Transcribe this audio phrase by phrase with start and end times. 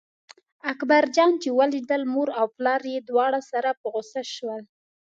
[0.71, 4.61] اکبر جان چې ولیدل مور او پلار یې دواړه سره په غوسه شول.